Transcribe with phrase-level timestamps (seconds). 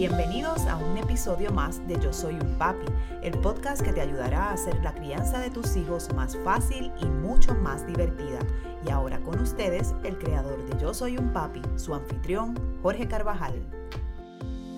[0.00, 2.86] Bienvenidos a un episodio más de Yo Soy un Papi,
[3.20, 7.04] el podcast que te ayudará a hacer la crianza de tus hijos más fácil y
[7.04, 8.38] mucho más divertida.
[8.82, 13.62] Y ahora con ustedes, el creador de Yo Soy un Papi, su anfitrión, Jorge Carvajal.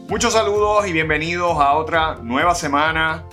[0.09, 3.25] Muchos saludos y bienvenidos a otra nueva semana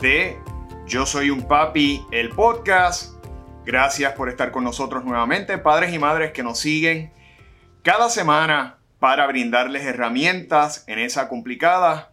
[0.00, 0.38] de
[0.86, 3.22] Yo Soy un Papi, el podcast.
[3.66, 7.12] Gracias por estar con nosotros nuevamente, padres y madres que nos siguen
[7.82, 12.10] cada semana para brindarles herramientas en esa complicada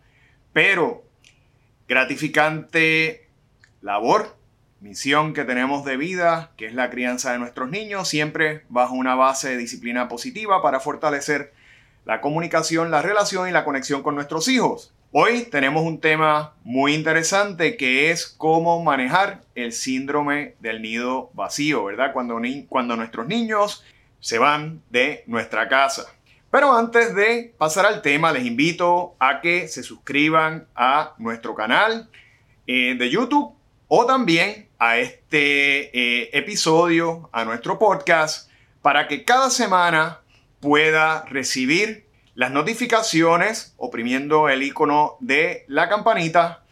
[0.52, 1.06] pero
[1.88, 3.30] gratificante
[3.80, 4.36] labor,
[4.82, 9.16] misión que tenemos de vida, que es la crianza de nuestros niños, siempre bajo una
[9.16, 11.54] base de disciplina positiva para fortalecer
[12.04, 14.94] la comunicación, la relación y la conexión con nuestros hijos.
[15.14, 21.86] Hoy tenemos un tema muy interesante que es cómo manejar el síndrome del nido vacío,
[21.86, 22.12] ¿verdad?
[22.12, 22.38] Cuando,
[22.98, 23.82] nuestros niños
[24.20, 26.08] se van de nuestra casa.
[26.52, 32.10] Pero antes de pasar al tema, les invito a que se suscriban a nuestro canal
[32.68, 33.56] eh, de YouTube
[33.88, 38.50] o también a este eh, episodio, a nuestro podcast,
[38.82, 40.20] para que cada semana
[40.60, 46.64] pueda recibir las notificaciones oprimiendo el icono de la campanita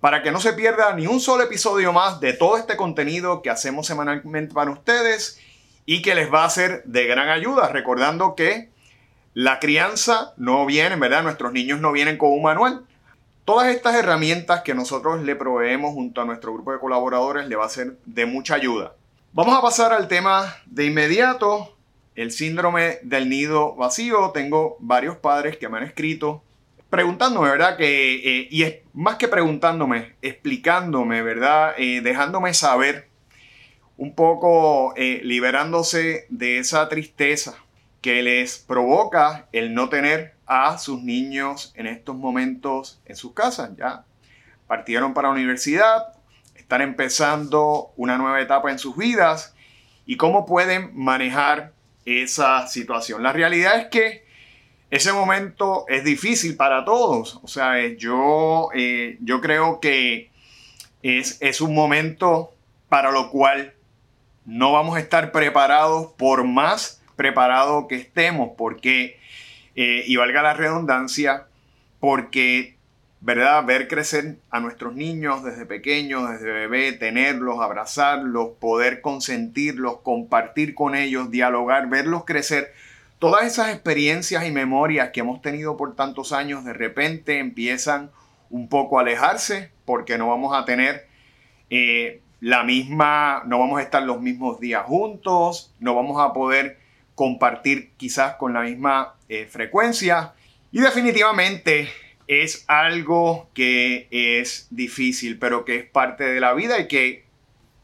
[0.00, 3.48] para que no se pierda ni un solo episodio más de todo este contenido que
[3.48, 5.40] hacemos semanalmente para ustedes
[5.86, 8.71] y que les va a ser de gran ayuda, recordando que
[9.34, 11.22] la crianza no viene, ¿verdad?
[11.22, 12.84] Nuestros niños no vienen con un manual.
[13.44, 17.66] Todas estas herramientas que nosotros le proveemos junto a nuestro grupo de colaboradores le va
[17.66, 18.94] a ser de mucha ayuda.
[19.32, 21.74] Vamos a pasar al tema de inmediato,
[22.14, 24.30] el síndrome del nido vacío.
[24.32, 26.42] Tengo varios padres que me han escrito
[26.90, 27.78] preguntándome, ¿verdad?
[27.78, 31.72] Que, eh, y es más que preguntándome, explicándome, ¿verdad?
[31.78, 33.08] Eh, dejándome saber
[33.96, 37.56] un poco, eh, liberándose de esa tristeza
[38.02, 43.70] que les provoca el no tener a sus niños en estos momentos en sus casas.
[43.78, 44.04] Ya
[44.66, 46.12] partieron para la universidad,
[46.56, 49.54] están empezando una nueva etapa en sus vidas
[50.04, 51.72] y cómo pueden manejar
[52.04, 53.22] esa situación.
[53.22, 54.26] La realidad es que
[54.90, 57.38] ese momento es difícil para todos.
[57.42, 60.30] O sea, yo, eh, yo creo que
[61.02, 62.52] es, es un momento
[62.88, 63.74] para lo cual
[64.44, 69.18] no vamos a estar preparados por más preparado que estemos, porque,
[69.74, 71.46] eh, y valga la redundancia,
[72.00, 72.76] porque,
[73.20, 73.64] ¿verdad?
[73.64, 80.94] Ver crecer a nuestros niños desde pequeños, desde bebé, tenerlos, abrazarlos, poder consentirlos, compartir con
[80.94, 82.72] ellos, dialogar, verlos crecer.
[83.18, 88.10] Todas esas experiencias y memorias que hemos tenido por tantos años de repente empiezan
[88.50, 91.06] un poco a alejarse porque no vamos a tener
[91.70, 96.81] eh, la misma, no vamos a estar los mismos días juntos, no vamos a poder
[97.22, 100.32] compartir quizás con la misma eh, frecuencia.
[100.72, 101.88] Y definitivamente
[102.26, 107.24] es algo que es difícil, pero que es parte de la vida y que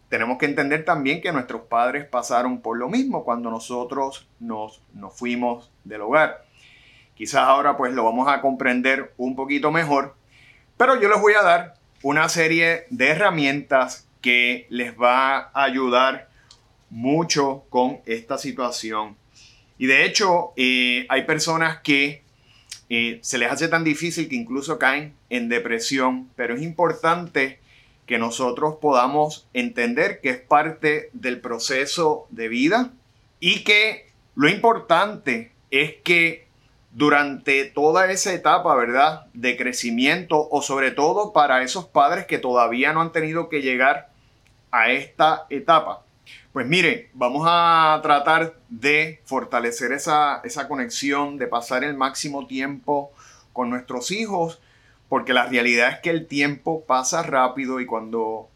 [0.08, 5.16] tenemos que entender también que nuestros padres pasaron por lo mismo cuando nosotros nos, nos
[5.16, 6.44] fuimos del hogar.
[7.14, 10.16] Quizás ahora pues lo vamos a comprender un poquito mejor,
[10.76, 16.28] pero yo les voy a dar una serie de herramientas que les va a ayudar
[16.90, 19.16] mucho con esta situación.
[19.78, 22.22] Y de hecho, eh, hay personas que
[22.90, 27.60] eh, se les hace tan difícil que incluso caen en depresión, pero es importante
[28.06, 32.90] que nosotros podamos entender que es parte del proceso de vida
[33.38, 36.48] y que lo importante es que
[36.90, 39.26] durante toda esa etapa, ¿verdad?
[39.34, 44.08] De crecimiento o sobre todo para esos padres que todavía no han tenido que llegar
[44.70, 46.02] a esta etapa,
[46.52, 53.12] pues mire, vamos a tratar de fortalecer esa, conexión, de pasar el máximo tiempo
[53.52, 54.60] con nuestros hijos,
[55.08, 58.48] porque la realidad es que el tiempo pasa rápido y cuando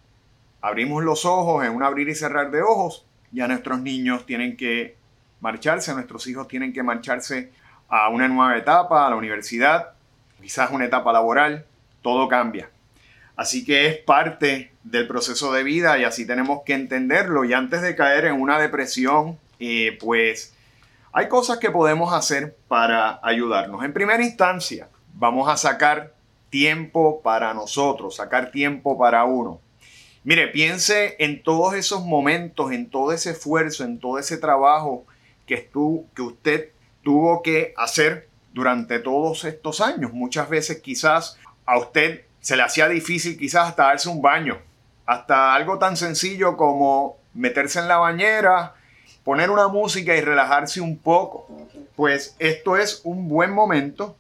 [0.61, 4.97] abrimos los ojos en un abrir y cerrar de ojos, ya nuestros niños tienen que
[5.41, 7.51] marcharse, nuestros hijos tienen que marcharse
[7.89, 9.91] a una nueva etapa, a la universidad,
[10.41, 11.67] quizás una etapa laboral,
[12.01, 12.71] todo cambia.
[13.37, 17.45] Así que es parte del proceso de vida y así tenemos que entenderlo.
[17.45, 20.55] Y antes de caer en una depresión, eh, pues
[21.13, 23.85] hay cosas que podemos hacer para ayudarnos.
[23.85, 26.15] En primera instancia, vamos a sacar
[26.51, 29.61] tiempo para nosotros, sacar tiempo para uno.
[30.25, 35.05] Mire, piense en todos esos momentos, en todo ese esfuerzo, en todo ese trabajo
[35.47, 35.69] que,
[36.15, 36.71] que usted
[37.03, 40.13] tuvo que hacer durante todos estos años.
[40.13, 44.59] Muchas veces quizás a usted se le hacía difícil quizás hasta darse un baño,
[45.07, 48.75] hasta algo tan sencillo como meterse en la bañera,
[49.25, 51.47] poner una música y relajarse un poco.
[51.97, 54.17] Pues esto es un buen momento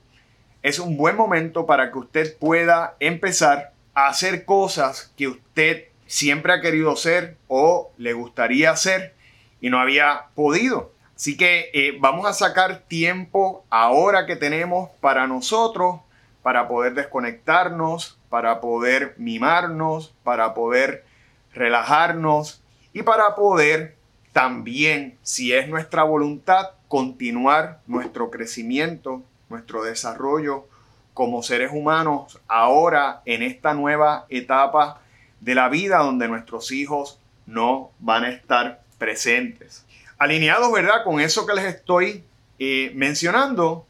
[0.62, 6.52] es un buen momento para que usted pueda empezar a hacer cosas que usted siempre
[6.52, 9.14] ha querido hacer o le gustaría hacer
[9.60, 10.92] y no había podido.
[11.16, 16.00] Así que eh, vamos a sacar tiempo ahora que tenemos para nosotros,
[16.42, 21.04] para poder desconectarnos, para poder mimarnos, para poder
[21.52, 22.62] relajarnos
[22.94, 23.94] y para poder
[24.32, 30.66] también, si es nuestra voluntad, continuar nuestro crecimiento, nuestro desarrollo
[31.12, 35.02] como seres humanos ahora en esta nueva etapa
[35.40, 39.84] de la vida donde nuestros hijos no van a estar presentes.
[40.16, 41.04] Alineados, ¿verdad?
[41.04, 42.24] Con eso que les estoy
[42.58, 43.84] eh, mencionando,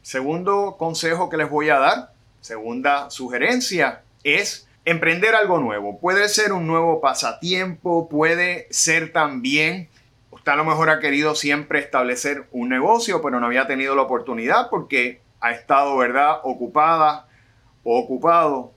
[0.00, 2.11] segundo consejo que les voy a dar,
[2.42, 5.98] segunda sugerencia, es emprender algo nuevo.
[5.98, 9.88] Puede ser un nuevo pasatiempo, puede ser también,
[10.30, 14.02] usted a lo mejor ha querido siempre establecer un negocio, pero no había tenido la
[14.02, 17.26] oportunidad porque ha estado, ¿verdad?, ocupada
[17.84, 18.72] o ocupado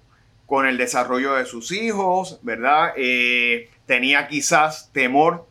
[0.46, 2.94] con el desarrollo de sus hijos, ¿verdad?
[2.96, 5.48] Eh, tenía quizás temor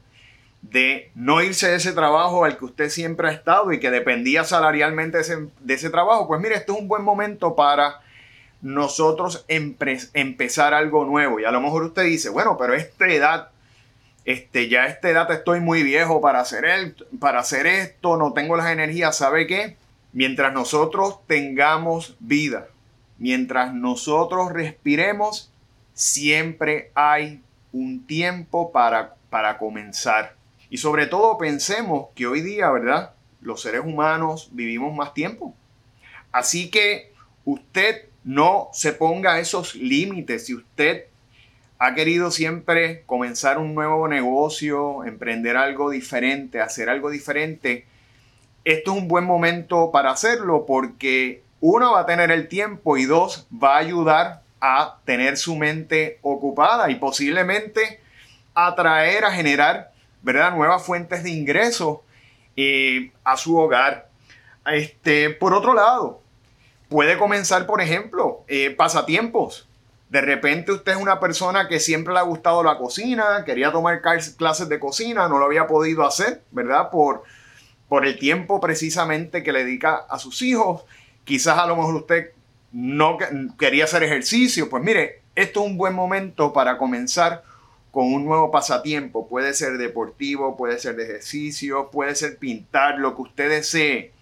[0.62, 4.44] de no irse de ese trabajo al que usted siempre ha estado y que dependía
[4.44, 6.26] salarialmente de ese, de ese trabajo.
[6.26, 8.00] Pues mire, este es un buen momento para
[8.64, 11.38] nosotros empezar algo nuevo.
[11.38, 13.50] Y a lo mejor usted dice, bueno, pero esta edad,
[14.25, 18.32] este, ya a esta edad estoy muy viejo para hacer, el, para hacer esto, no
[18.32, 19.19] tengo las energías.
[19.19, 19.76] ¿Sabe qué?
[20.14, 22.69] Mientras nosotros tengamos vida,
[23.19, 25.52] mientras nosotros respiremos,
[25.93, 30.37] siempre hay un tiempo para, para comenzar.
[30.70, 33.12] Y sobre todo pensemos que hoy día, ¿verdad?
[33.43, 35.55] Los seres humanos vivimos más tiempo.
[36.32, 37.12] Así que
[37.44, 40.47] usted no se ponga esos límites.
[40.47, 41.05] Si usted
[41.79, 47.87] ha querido siempre comenzar un nuevo negocio, emprender algo diferente, hacer algo diferente,
[48.65, 53.05] esto es un buen momento para hacerlo porque uno va a tener el tiempo y
[53.05, 58.00] dos va a ayudar a tener su mente ocupada y posiblemente
[58.55, 59.93] atraer a generar
[60.23, 60.55] ¿verdad?
[60.55, 61.99] nuevas fuentes de ingresos
[62.56, 64.09] eh, a su hogar.
[64.67, 66.23] Este, por otro lado,
[66.94, 69.69] Puede comenzar, por ejemplo, eh, pasatiempos.
[70.11, 74.00] De repente usted es una persona que siempre le ha gustado la cocina, quería tomar
[74.00, 76.91] clases de cocina, no lo había podido hacer, ¿verdad?
[76.91, 77.25] Por,
[77.88, 80.85] por el tiempo precisamente que le dedica a sus hijos.
[81.25, 82.31] Quizás a lo mejor usted
[82.70, 83.19] no
[83.58, 84.70] quería hacer ejercicio.
[84.70, 87.43] Pues mire, esto es un buen momento para comenzar
[87.90, 89.26] con un nuevo pasatiempo.
[89.26, 94.13] Puede ser deportivo, puede ser de ejercicio, puede ser pintar, lo que usted desee.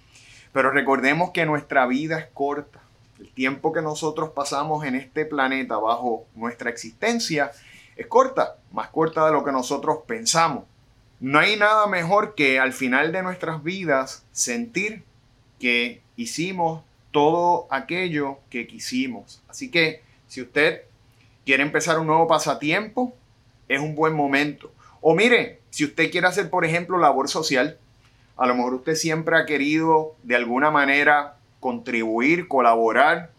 [0.53, 2.81] Pero recordemos que nuestra vida es corta.
[3.19, 7.53] El tiempo que nosotros pasamos en este planeta bajo nuestra existencia
[7.97, 10.65] es corta, más corta de lo que nosotros pensamos.
[11.21, 15.05] No hay nada mejor que al final de nuestras vidas sentir
[15.61, 16.83] que hicimos
[17.13, 19.43] todo aquello que quisimos.
[19.49, 20.83] Así que si usted
[21.45, 23.15] quiere empezar un nuevo pasatiempo,
[23.69, 24.73] es un buen momento.
[25.01, 27.79] O mire, si usted quiere hacer, por ejemplo, labor social,
[28.37, 33.31] a lo mejor usted siempre ha querido de alguna manera contribuir, colaborar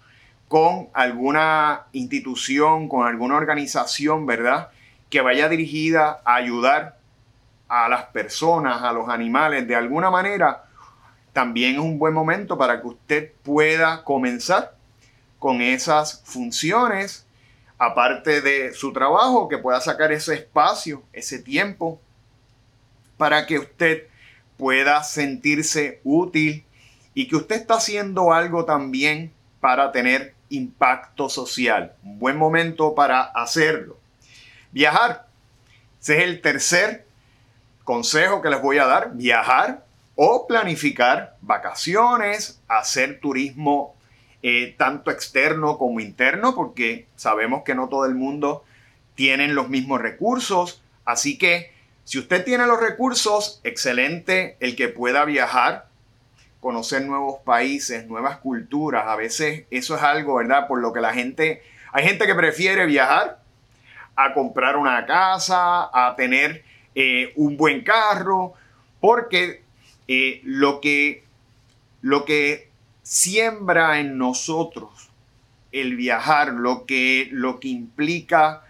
[0.48, 4.70] con alguna institución, con alguna organización, ¿verdad?
[5.10, 6.98] Que vaya dirigida a ayudar
[7.68, 10.66] a las personas, a los animales, de alguna manera,
[11.34, 14.76] también es un buen momento para que usted pueda comenzar
[15.40, 17.26] con esas funciones,
[17.80, 22.00] aparte de su trabajo, que pueda sacar ese espacio, ese tiempo,
[23.18, 24.08] para que usted
[24.58, 26.66] pueda sentirse útil
[27.14, 31.94] y que usted está haciendo algo también para tener impacto social.
[32.04, 33.98] Un buen momento para hacerlo.
[34.72, 35.28] Viajar.
[36.02, 37.06] Ese es el tercer
[37.84, 39.14] consejo que les voy a dar.
[39.14, 43.96] Viajar o planificar vacaciones, hacer turismo
[44.42, 48.64] eh, tanto externo como interno, porque sabemos que no todo el mundo
[49.16, 50.84] tiene los mismos recursos.
[51.06, 51.73] Así que
[52.04, 55.88] si usted tiene los recursos, excelente el que pueda viajar,
[56.60, 59.06] conocer nuevos países, nuevas culturas.
[59.08, 60.68] A veces eso es algo, ¿verdad?
[60.68, 63.40] Por lo que la gente, hay gente que prefiere viajar
[64.16, 66.64] a comprar una casa, a tener
[66.96, 68.54] eh, un buen carro,
[69.00, 69.64] porque
[70.08, 71.24] eh, lo, que,
[72.02, 72.70] lo que
[73.02, 75.10] siembra en nosotros
[75.72, 78.64] el viajar, lo que, lo que implica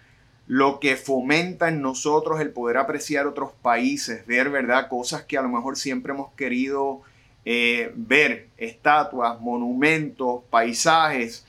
[0.48, 4.90] lo que fomenta en nosotros el poder apreciar otros países, ver, ¿verdad?
[4.90, 7.02] Cosas que a lo mejor siempre hemos querido
[7.46, 11.46] eh, ver, estatuas, monumentos, paisajes.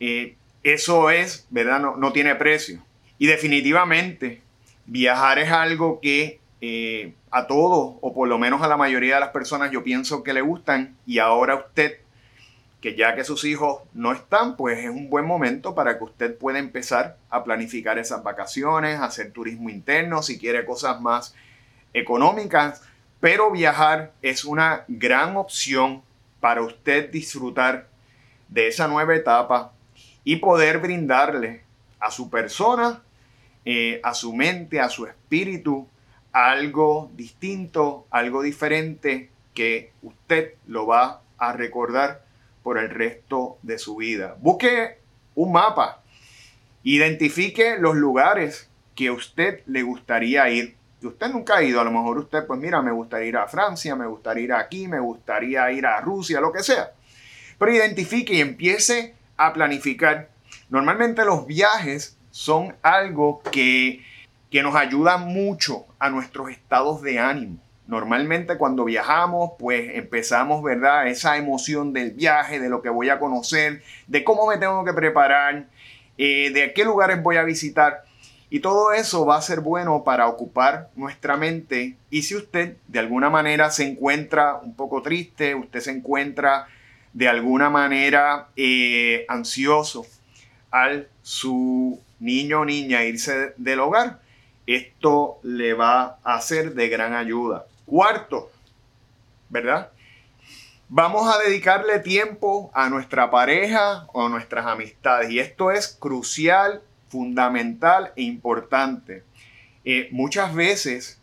[0.00, 1.80] Eh, eso es, ¿verdad?
[1.80, 2.82] No, no, tiene precio.
[3.18, 4.42] Y definitivamente,
[4.86, 9.20] viajar es algo que eh, a todos, o por lo menos a la mayoría de
[9.20, 10.96] las personas, yo pienso que le gustan.
[11.06, 11.98] Y ahora usted
[12.82, 16.36] que ya que sus hijos no están, pues es un buen momento para que usted
[16.36, 21.32] pueda empezar a planificar esas vacaciones, hacer turismo interno, si quiere cosas más
[21.94, 22.82] económicas,
[23.20, 26.02] pero viajar es una gran opción
[26.40, 27.86] para usted disfrutar
[28.48, 29.72] de esa nueva etapa
[30.24, 31.62] y poder brindarle
[32.00, 33.00] a su persona,
[33.64, 35.86] eh, a su mente, a su espíritu,
[36.32, 42.31] algo distinto, algo diferente que usted lo va a recordar
[42.62, 44.36] por el resto de su vida.
[44.40, 44.98] Busque
[45.34, 46.02] un mapa,
[46.82, 50.76] identifique los lugares que a usted le gustaría ir.
[51.00, 53.48] Que usted nunca ha ido, a lo mejor usted, pues mira, me gustaría ir a
[53.48, 56.92] Francia, me gustaría ir aquí, me gustaría ir a Rusia, lo que sea.
[57.58, 60.30] Pero identifique y empiece a planificar.
[60.70, 64.04] Normalmente los viajes son algo que,
[64.50, 67.58] que nos ayuda mucho a nuestros estados de ánimo.
[67.92, 71.08] Normalmente cuando viajamos, pues empezamos, ¿verdad?
[71.08, 74.94] Esa emoción del viaje, de lo que voy a conocer, de cómo me tengo que
[74.94, 75.66] preparar,
[76.16, 78.04] eh, de qué lugares voy a visitar.
[78.48, 81.98] Y todo eso va a ser bueno para ocupar nuestra mente.
[82.08, 86.68] Y si usted de alguna manera se encuentra un poco triste, usted se encuentra
[87.12, 90.06] de alguna manera eh, ansioso
[90.70, 94.18] al su niño o niña irse del hogar,
[94.66, 97.66] esto le va a ser de gran ayuda.
[97.86, 98.50] Cuarto,
[99.48, 99.90] ¿verdad?
[100.88, 105.30] Vamos a dedicarle tiempo a nuestra pareja o a nuestras amistades.
[105.30, 109.24] Y esto es crucial, fundamental e importante.
[109.84, 111.18] Eh, muchas veces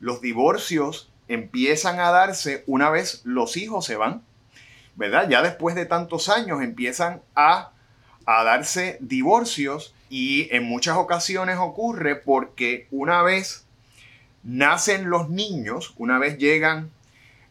[0.00, 4.22] los divorcios empiezan a darse una vez los hijos se van,
[4.96, 5.28] ¿verdad?
[5.28, 7.72] Ya después de tantos años empiezan a,
[8.26, 13.66] a darse divorcios y en muchas ocasiones ocurre porque una vez
[14.42, 16.90] nacen los niños, una vez llegan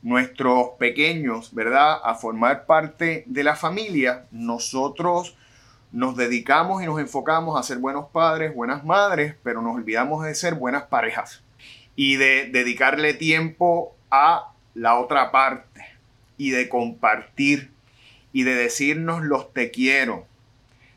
[0.02, 5.36] nuestros pequeños, ¿verdad?, a formar parte de la familia, nosotros
[5.92, 10.36] nos dedicamos y nos enfocamos a ser buenos padres, buenas madres, pero nos olvidamos de
[10.36, 11.44] ser buenas parejas
[11.96, 15.84] y de dedicarle tiempo a la otra parte
[16.38, 17.72] y de compartir
[18.32, 20.28] y de decirnos los te quiero,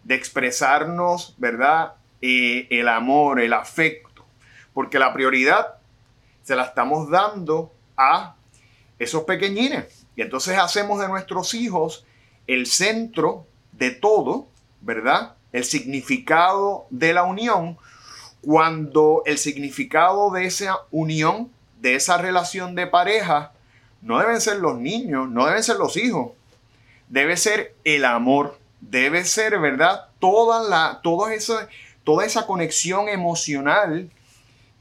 [0.05, 4.25] de expresarnos, ¿verdad?, eh, el amor, el afecto,
[4.75, 5.82] porque la prioridad
[6.43, 8.37] se la estamos dando a
[8.99, 10.07] esos pequeñines.
[10.17, 12.05] Y entonces hacemos de nuestros hijos
[12.47, 14.49] el centro de todo,
[14.81, 15.35] ¿verdad?
[15.53, 17.79] El significado de la unión,
[18.41, 23.53] cuando el significado de esa unión, de esa relación de pareja,
[24.01, 26.33] no deben ser los niños, no deben ser los hijos,
[27.09, 30.09] debe ser el amor, debe ser, ¿verdad?
[30.19, 31.69] Toda, la, toda, esa,
[32.05, 34.11] toda esa conexión emocional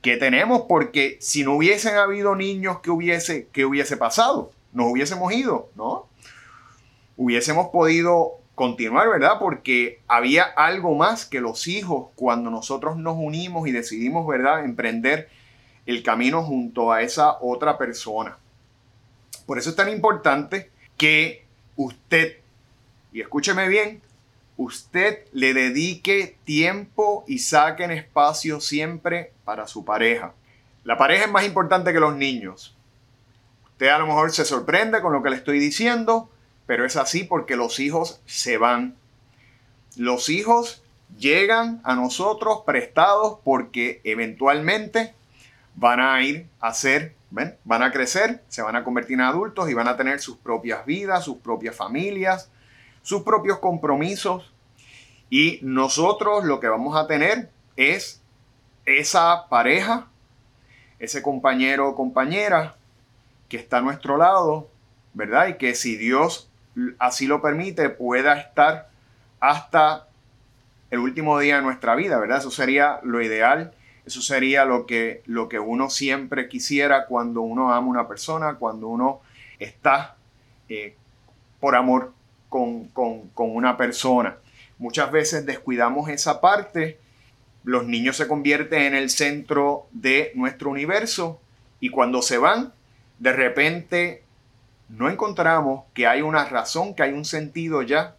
[0.02, 4.52] que tenemos, porque si no hubiesen habido niños, ¿qué hubiese, qué hubiese pasado?
[4.74, 6.08] Nos hubiésemos ido, ¿no?
[7.18, 9.38] Hubiésemos podido continuar, ¿verdad?
[9.40, 15.30] Porque había algo más que los hijos cuando nosotros nos unimos y decidimos, ¿verdad?, emprender
[15.86, 18.38] el camino junto a esa otra persona.
[19.46, 22.38] Por eso es tan importante que usted,
[23.12, 24.02] y escúcheme bien,
[24.64, 30.34] usted le dedique tiempo y saquen espacio siempre para su pareja.
[30.84, 32.78] La pareja es más importante que los niños.
[33.66, 36.30] Usted a lo mejor se sorprende con lo que le estoy diciendo,
[36.66, 38.96] pero es así porque los hijos se van.
[39.96, 40.84] Los hijos
[41.18, 45.14] llegan a nosotros prestados porque eventualmente
[45.76, 49.74] van a ir a ser, van a crecer, se van a convertir en adultos y
[49.74, 52.52] van a tener sus propias vidas, sus propias familias,
[53.02, 54.51] sus propios compromisos.
[55.32, 58.22] Y nosotros lo que vamos a tener es
[58.86, 60.06] esa pareja,
[61.00, 62.76] ese compañero o compañera
[63.50, 64.68] que está a nuestro lado,
[65.16, 65.48] ¿verdad?
[65.48, 66.50] Y que si Dios
[67.00, 68.90] así lo permite, pueda estar
[69.40, 70.08] hasta
[70.92, 72.38] el último día de nuestra vida, ¿verdad?
[72.38, 73.74] Eso sería lo ideal,
[74.06, 78.56] eso sería lo que, lo que uno siempre quisiera cuando uno ama a una persona,
[78.56, 79.22] cuando uno
[79.60, 80.16] está
[80.68, 80.96] eh,
[81.60, 82.14] por amor
[82.50, 82.90] con,
[83.36, 84.36] una persona.
[84.82, 86.98] Muchas veces descuidamos esa parte,
[87.64, 91.40] los niños se convierten en el centro de nuestro universo
[91.80, 92.74] y cuando se van,
[93.20, 94.24] de repente
[94.90, 98.16] no encontramos que hay una razón, que hay un sentido ya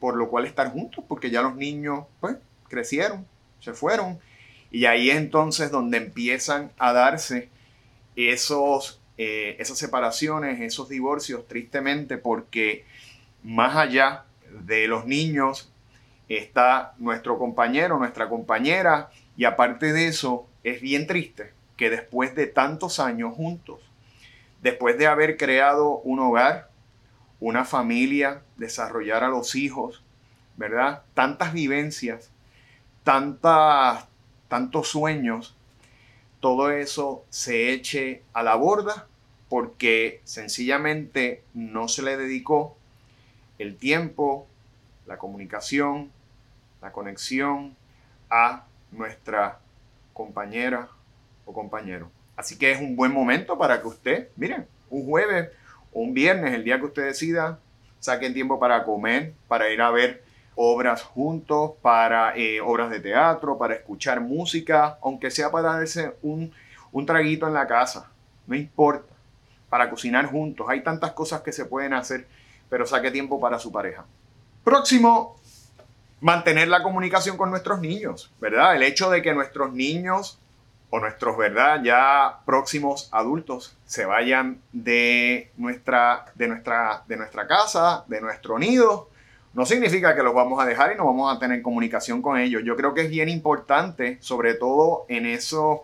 [0.00, 2.36] por lo cual estar juntos, porque ya los niños pues
[2.68, 3.24] crecieron,
[3.60, 4.18] se fueron.
[4.72, 7.48] Y ahí es entonces donde empiezan a darse
[8.16, 12.84] esos, eh, esas separaciones, esos divorcios, tristemente, porque
[13.44, 14.24] más allá
[14.64, 15.71] de los niños
[16.36, 22.46] está nuestro compañero, nuestra compañera, y aparte de eso, es bien triste que después de
[22.46, 23.80] tantos años juntos,
[24.62, 26.70] después de haber creado un hogar,
[27.40, 30.02] una familia, desarrollar a los hijos,
[30.56, 31.02] ¿verdad?
[31.14, 32.30] Tantas vivencias,
[33.02, 34.06] tantas,
[34.48, 35.56] tantos sueños,
[36.40, 39.06] todo eso se eche a la borda
[39.48, 42.76] porque sencillamente no se le dedicó
[43.58, 44.46] el tiempo,
[45.06, 46.10] la comunicación,
[46.82, 47.76] la conexión
[48.28, 49.60] a nuestra
[50.12, 50.88] compañera
[51.46, 52.10] o compañero.
[52.36, 55.50] Así que es un buen momento para que usted, miren, un jueves
[55.92, 57.58] o un viernes, el día que usted decida,
[58.00, 60.24] saquen tiempo para comer, para ir a ver
[60.54, 66.52] obras juntos, para eh, obras de teatro, para escuchar música, aunque sea para darse un,
[66.90, 68.10] un traguito en la casa,
[68.46, 69.14] no importa,
[69.70, 70.66] para cocinar juntos.
[70.68, 72.26] Hay tantas cosas que se pueden hacer,
[72.68, 74.04] pero saque tiempo para su pareja.
[74.64, 75.36] Próximo,
[76.22, 78.76] mantener la comunicación con nuestros niños, ¿verdad?
[78.76, 80.38] El hecho de que nuestros niños
[80.88, 81.82] o nuestros, ¿verdad?
[81.82, 89.10] Ya próximos adultos se vayan de nuestra, de nuestra, de nuestra casa, de nuestro nido,
[89.52, 92.62] no significa que los vamos a dejar y no vamos a tener comunicación con ellos.
[92.64, 95.80] Yo creo que es bien importante, sobre todo en esos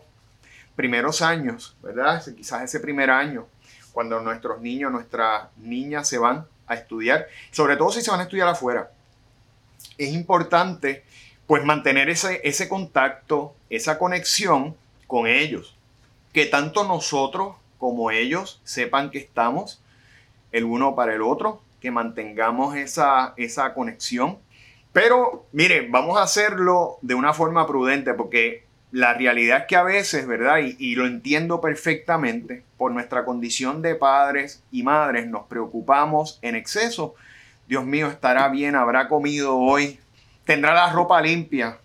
[0.76, 2.23] primeros años, ¿verdad?
[2.37, 3.47] Quizás ese primer año,
[3.92, 8.23] cuando nuestros niños, nuestras niñas se van a estudiar, sobre todo si se van a
[8.23, 8.92] estudiar afuera.
[9.98, 11.04] Es importante
[11.46, 14.76] pues mantener ese, ese contacto, esa conexión
[15.06, 15.76] con ellos.
[16.32, 19.80] Que tanto nosotros como ellos sepan que estamos
[20.52, 24.38] el uno para el otro, que mantengamos esa, esa conexión.
[24.92, 29.82] Pero miren, vamos a hacerlo de una forma prudente porque la realidad es que a
[29.82, 30.58] veces, ¿verdad?
[30.58, 36.56] Y, y, lo entiendo perfectamente, por nuestra condición de padres y madres nos preocupamos en
[36.56, 37.14] exceso.
[37.68, 40.00] Dios mío, estará bien, habrá comido hoy,
[40.44, 41.78] tendrá la ropa limpia,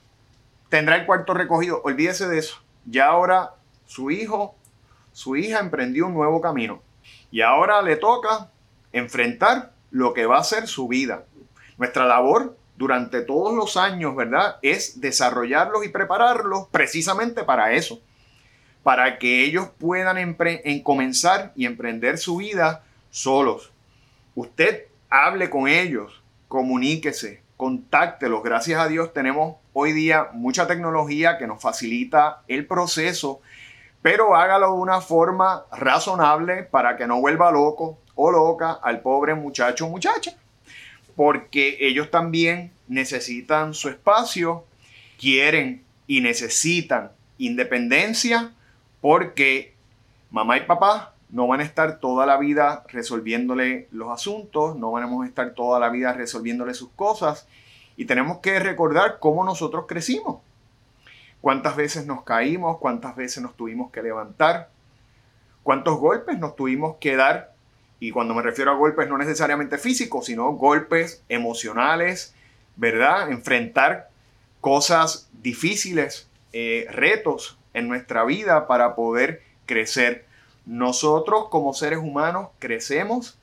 [0.69, 1.81] tendrá el cuarto recogido.
[1.83, 2.55] Olvídese de eso.
[2.85, 4.55] Ya ahora su hijo,
[5.11, 6.81] su hija emprendió un nuevo camino.
[7.31, 8.49] Y ahora le toca
[8.93, 11.25] enfrentar lo que va a ser su vida.
[11.77, 14.59] Nuestra labor durante todos los años, ¿verdad?
[14.61, 17.99] Es desarrollarlos y prepararlos precisamente para eso.
[18.83, 23.73] Para que ellos puedan en comenzar y emprender su vida solos.
[24.33, 28.41] Usted hable con ellos, comuníquese, contáctelos.
[28.41, 33.39] Gracias a Dios tenemos hoy día mucha tecnología que nos facilita el proceso,
[34.01, 39.35] pero hágalo de una forma razonable para que no vuelva loco, o loca al pobre
[39.35, 40.35] muchacho o muchacha,
[41.15, 44.65] porque ellos también necesitan su espacio,
[45.19, 48.51] quieren y necesitan independencia,
[48.99, 49.75] porque
[50.31, 55.25] mamá y papá no van a estar toda la vida resolviéndole los asuntos, no vamos
[55.25, 57.47] a estar toda la vida resolviéndole sus cosas,
[57.97, 60.41] y tenemos que recordar cómo nosotros crecimos,
[61.41, 64.69] cuántas veces nos caímos, cuántas veces nos tuvimos que levantar,
[65.63, 67.53] cuántos golpes nos tuvimos que dar
[67.99, 72.35] y cuando me refiero a golpes no necesariamente físicos, sino golpes emocionales,
[72.75, 73.31] ¿verdad?
[73.31, 74.09] Enfrentar
[74.61, 80.25] cosas difíciles, eh, retos en nuestra vida para poder crecer.
[80.65, 83.37] Nosotros como seres humanos crecemos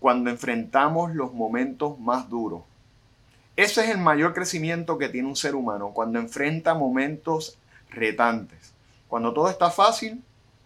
[0.00, 2.62] cuando enfrentamos los momentos más duros.
[3.56, 7.58] Ese es el mayor crecimiento que tiene un ser humano, cuando enfrenta momentos
[7.90, 8.74] retantes.
[9.08, 10.22] Cuando todo está fácil,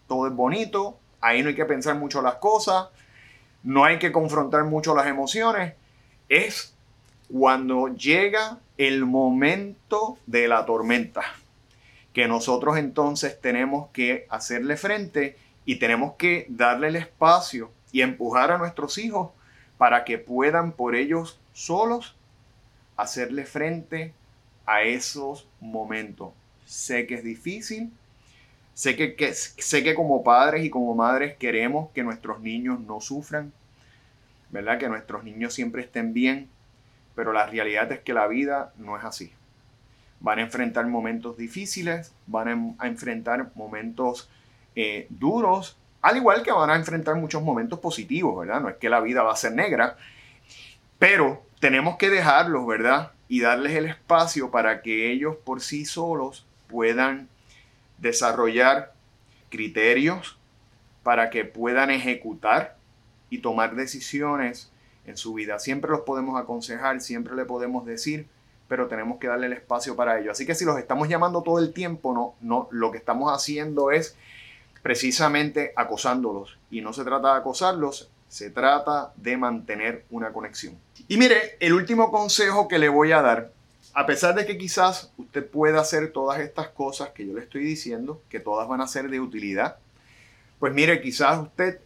[0.09, 2.89] todo es bonito, ahí no hay que pensar mucho las cosas,
[3.63, 5.75] no hay que confrontar mucho las emociones,
[6.29, 6.75] es
[7.31, 11.23] cuando llega el momento de la tormenta,
[12.13, 18.51] que nosotros entonces tenemos que hacerle frente y tenemos que darle el espacio y empujar
[18.51, 19.31] a nuestros hijos
[19.79, 22.17] para que puedan por ellos solos
[22.97, 24.13] hacerle frente
[24.67, 26.33] a esos momentos.
[26.67, 27.91] Sé que es difícil,
[28.81, 33.53] Sé que, sé que como padres y como madres queremos que nuestros niños no sufran,
[34.49, 34.79] ¿verdad?
[34.79, 36.49] Que nuestros niños siempre estén bien,
[37.15, 39.33] pero la realidad es que la vida no es así.
[40.21, 44.31] Van a enfrentar momentos difíciles, van a, enfrentar momentos
[44.75, 48.61] eh, duros, al igual que van a enfrentar muchos momentos positivos, ¿verdad?
[48.61, 49.97] No es que la vida va a ser negra,
[50.99, 53.13] pero tenemos que dejarlos, ¿verdad?
[53.29, 57.29] Y darles el espacio para que ellos por sí solos puedan
[57.99, 58.95] desarrollar
[59.51, 60.39] criterios
[61.03, 62.77] para que puedan ejecutar
[63.29, 64.71] y tomar decisiones
[65.07, 65.59] en su vida.
[65.59, 68.27] Siempre los podemos aconsejar, siempre le podemos decir,
[68.69, 70.31] pero tenemos que darle el espacio para ello.
[70.31, 73.91] Así que si los estamos llamando todo el tiempo, no, no, lo que estamos haciendo
[73.91, 74.17] es
[74.83, 76.59] precisamente acosándolos.
[76.71, 80.79] Y no se trata de acosarlos, se trata de mantener una conexión.
[81.09, 83.53] Y mire, el último consejo que le voy a dar
[83.93, 87.65] a pesar de que quizás usted pueda hacer todas estas cosas que yo le estoy
[87.65, 89.79] diciendo, que todas van a ser de utilidad,
[90.59, 91.81] pues mire, quizás usted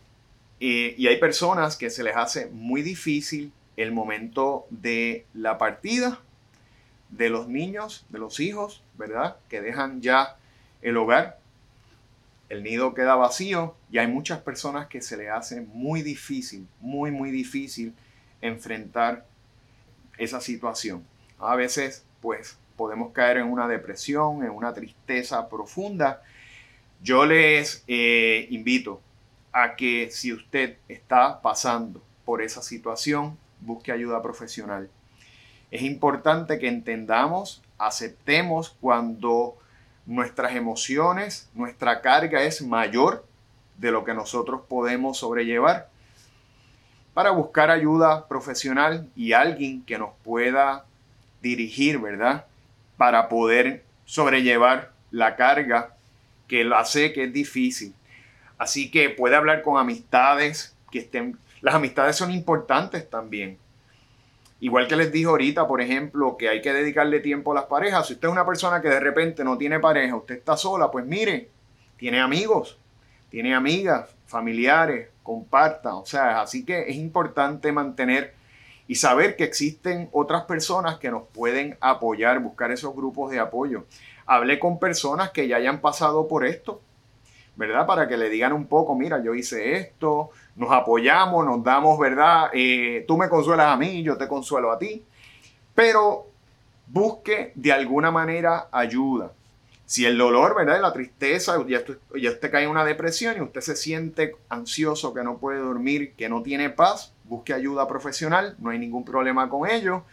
[0.61, 6.21] Eh, y hay personas que se les hace muy difícil el momento de la partida
[7.11, 9.37] de los niños, de los hijos, ¿verdad?
[9.51, 10.37] Que dejan ya
[10.81, 11.39] el hogar,
[12.55, 17.11] el nido queda vacío y hay muchas personas que se les hace muy difícil, muy,
[17.11, 17.95] muy difícil
[18.41, 19.27] enfrentar
[20.19, 21.05] esa situación.
[21.39, 26.23] A veces, pues, podemos caer en una depresión, en una tristeza profunda.
[27.03, 29.01] Yo les eh, invito
[29.53, 34.91] a que si usted está pasando por esa situación, busque ayuda profesional.
[35.71, 39.57] Es importante que entendamos, aceptemos cuando
[40.07, 43.27] nuestras emociones, nuestra carga es mayor
[43.79, 45.89] de lo que nosotros podemos sobrellevar
[47.15, 50.85] para buscar ayuda profesional y alguien que nos pueda
[51.41, 52.47] dirigir, ¿verdad?
[52.97, 55.95] Para poder sobrellevar la carga
[56.49, 57.95] que la sé que es difícil.
[58.59, 61.39] Así que puede hablar con amistades que estén...
[61.61, 63.59] Las amistades son importantes también.
[64.65, 68.07] Igual que les dije ahorita, por ejemplo, que hay que dedicarle tiempo a las parejas.
[68.07, 71.05] Si usted es una persona que de repente no tiene pareja, usted está sola, pues
[71.05, 71.51] mire,
[71.99, 72.79] tiene amigos,
[73.29, 75.97] tiene amigas, familiares, comparta.
[75.97, 78.33] O sea, así que es importante mantener
[78.89, 83.85] y saber que existen otras personas que nos pueden apoyar, buscar esos grupos de apoyo.
[84.25, 86.81] Hablé con personas que ya hayan pasado por esto,
[87.55, 87.87] ¿verdad?
[87.87, 92.51] Para que le digan un poco, mira, yo hice esto, nos apoyamos, nos damos, ¿verdad?
[92.53, 95.05] Eh, tú me consuelas a mí, yo te consuelo a ti,
[95.75, 96.27] pero
[96.87, 99.33] busque de alguna manera ayuda.
[99.87, 100.81] Si el dolor, ¿verdad?
[100.81, 105.13] La tristeza, ya usted, ya usted cae en una depresión y usted se siente ansioso,
[105.13, 109.49] que no puede dormir, que no tiene paz, busque ayuda profesional, no hay ningún problema
[109.51, 110.05] con ello.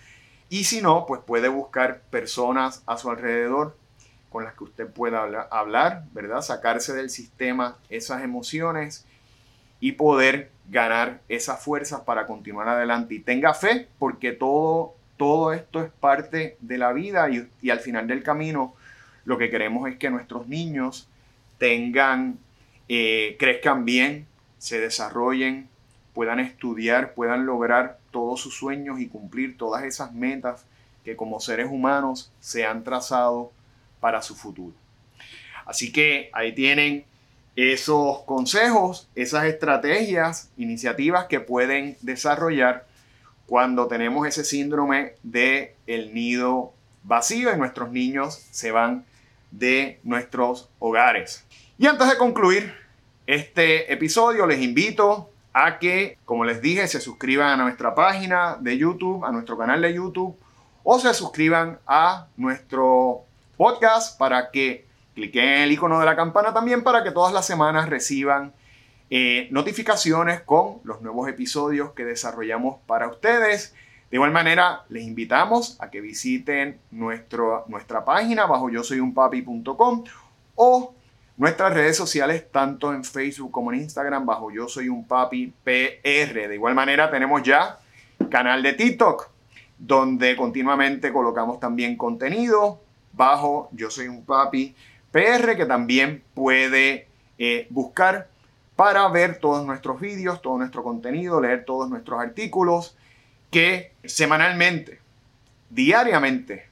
[0.49, 3.77] Y si no, pues puede buscar personas a su alrededor
[4.30, 6.41] con las que usted pueda hablar, ¿verdad?
[6.41, 9.06] Sacarse del sistema esas emociones
[9.82, 13.15] y poder ganar esas fuerzas para continuar adelante.
[13.15, 18.08] Y tenga fe porque todo, todo esto es parte de la vida y, al final
[18.08, 18.76] del camino
[19.26, 21.10] lo que queremos es que nuestros niños
[21.58, 22.39] tengan,
[22.88, 24.26] eh, crezcan bien,
[24.58, 25.67] se desarrollen,
[26.13, 30.65] puedan estudiar, puedan lograr todos sus sueños y cumplir todas esas metas
[31.04, 33.52] que como seres humanos se han trazado
[34.00, 34.74] para su futuro.
[35.65, 37.06] Así que ahí tienen
[37.56, 42.86] esos consejos, esas estrategias, iniciativas que pueden desarrollar
[43.46, 49.06] cuando tenemos ese síndrome de el nido vacío y nuestros niños se van
[49.52, 51.46] de nuestros hogares.
[51.78, 52.74] Y antes de concluir
[53.28, 58.78] este episodio, les invito a que, como les dije, se suscriban a nuestra página de
[58.78, 60.38] YouTube, a nuestro canal de YouTube,
[60.84, 63.26] o se suscriban a nuestro
[63.58, 67.45] podcast para que Cliquen en el icono de la campana también para que todas las
[67.45, 68.54] semanas reciban
[69.10, 73.76] eh, notificaciones con los nuevos episodios que desarrollamos para ustedes.
[74.10, 79.13] De igual manera, les invitamos a que visiten nuestro, nuestra página bajo yo soy un
[79.13, 80.04] papi.com
[80.56, 80.95] o
[81.38, 86.47] nuestras redes sociales tanto en Facebook como en Instagram bajo yo soy un papi PR.
[86.47, 87.80] De igual manera, tenemos ya
[88.30, 89.30] canal de TikTok
[89.78, 92.82] donde continuamente colocamos también contenido
[93.13, 94.76] bajo yo soy un papi
[95.12, 98.30] PR que también puede eh, buscar
[98.76, 102.97] para ver todos nuestros vídeos, todo nuestro contenido, leer todos nuestros artículos
[103.52, 105.00] que semanalmente,
[105.69, 106.65] diariamente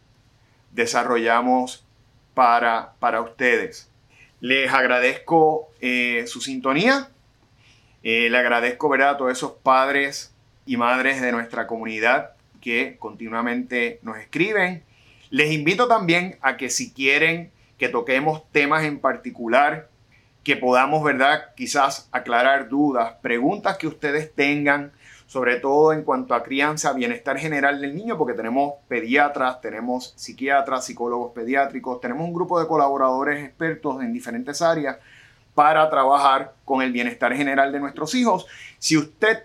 [0.72, 1.86] desarrollamos
[2.34, 3.90] para, para ustedes.
[4.40, 7.10] Les agradezco eh, su sintonía.
[8.02, 10.34] Eh, le agradezco ver a todos esos padres
[10.66, 14.84] y madres de nuestra comunidad que continuamente nos escriben.
[15.30, 19.90] Les invito también a que si quieren que toquemos temas en particular,
[20.44, 21.56] que podamos, ¿verdad?
[21.56, 24.92] Quizás aclarar dudas, preguntas que ustedes tengan,
[25.26, 30.86] sobre todo en cuanto a crianza, bienestar general del niño, porque tenemos pediatras, tenemos psiquiatras,
[30.86, 34.98] psicólogos pediátricos, tenemos un grupo de colaboradores expertos en diferentes áreas
[35.56, 38.46] para trabajar con el bienestar general de nuestros hijos.
[38.78, 39.44] Si usted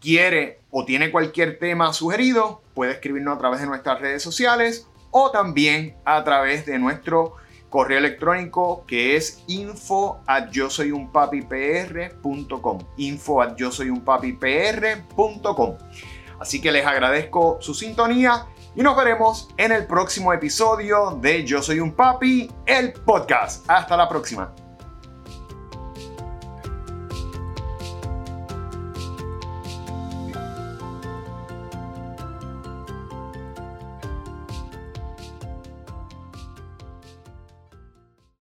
[0.00, 5.30] quiere o tiene cualquier tema sugerido, puede escribirnos a través de nuestras redes sociales o
[5.30, 7.39] también a través de nuestro
[7.70, 11.46] correo electrónico que es info at yo soy un papi
[12.98, 14.38] info at yo soy un papi
[16.40, 21.60] así que les agradezco su sintonía y nos veremos en el próximo episodio de Yo
[21.60, 23.68] soy un papi el podcast.
[23.68, 24.54] Hasta la próxima